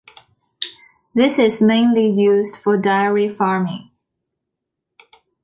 [1.13, 3.91] This is mainly used for dairy farming.